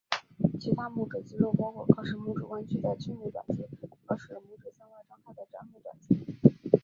[0.59, 3.67] 其他拇指肌肉包括可使拇指弯曲的屈拇短肌
[4.07, 6.25] 和使拇指向外张开的展拇短肌。